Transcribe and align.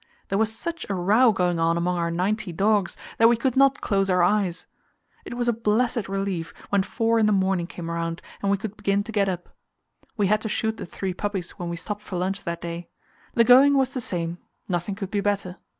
There 0.29 0.39
was 0.39 0.51
such 0.51 0.83
a 0.89 0.95
row 0.95 1.31
going 1.31 1.59
on 1.59 1.77
among 1.77 1.95
our 1.99 2.09
ninety 2.09 2.51
dogs 2.51 2.97
that 3.19 3.29
we 3.29 3.37
could 3.37 3.55
not 3.55 3.81
close 3.81 4.09
our 4.09 4.23
eyes. 4.23 4.65
It 5.25 5.35
was 5.35 5.47
a 5.47 5.53
blessed 5.53 6.09
relief 6.09 6.55
when 6.69 6.81
four 6.81 7.19
in 7.19 7.27
the 7.27 7.31
morning 7.31 7.67
came 7.67 7.87
round, 7.87 8.19
and 8.41 8.49
we 8.49 8.57
could 8.57 8.75
begin 8.75 9.03
to 9.03 9.11
get 9.11 9.29
up. 9.29 9.55
We 10.17 10.25
had 10.25 10.41
to 10.41 10.49
shoot 10.49 10.77
the 10.77 10.87
three 10.87 11.13
puppies 11.13 11.51
when 11.51 11.69
we 11.69 11.75
stopped 11.75 12.01
for 12.01 12.17
lunch 12.17 12.45
that 12.45 12.61
day. 12.61 12.89
The 13.35 13.43
going 13.43 13.77
was 13.77 13.93
the 13.93 14.01
same; 14.01 14.39
nothing 14.67 14.95
could 14.95 15.11
be 15.11 15.21
better. 15.21 15.57